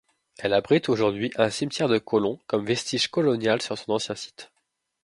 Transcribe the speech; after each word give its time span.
Elle 0.39 0.53
abrite 0.55 0.89
aujourd'hui 0.89 1.31
un 1.35 1.51
cimetière 1.51 1.87
de 1.87 1.99
colons 1.99 2.39
comme 2.47 2.65
vestige 2.65 3.09
colonial 3.09 3.61
sur 3.61 3.77
son 3.77 3.91
ancien 3.91 4.15
site. 4.15 4.49